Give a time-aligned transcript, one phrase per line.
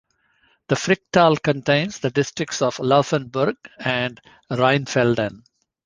[0.67, 5.43] The Fricktal contains the districts of Laufenburg and Rheinfelden.